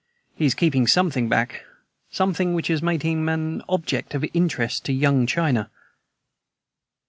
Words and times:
He 0.33 0.47
is 0.47 0.55
keeping 0.55 0.87
something 0.87 1.29
back 1.29 1.63
something 2.09 2.55
which 2.55 2.69
has 2.69 2.81
made 2.81 3.03
him 3.03 3.29
an 3.29 3.61
object 3.69 4.15
of 4.15 4.25
interest 4.33 4.83
to 4.85 4.93
Young 4.93 5.27
China!" 5.27 5.69